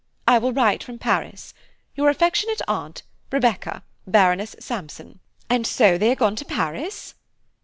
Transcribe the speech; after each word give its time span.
I 0.27 0.39
will 0.39 0.51
write 0.51 0.81
from 0.83 0.97
Paris. 0.97 1.53
"Your 1.93 2.09
affectionate 2.09 2.63
aunt, 2.67 3.03
"REBECCA, 3.31 3.83
BARONESS 4.07 4.55
SAMPSON." 4.59 5.19
"And 5.47 5.67
so 5.67 5.99
they 5.99 6.11
are 6.11 6.15
gone 6.15 6.35
to 6.37 6.45
Paris!" 6.45 7.13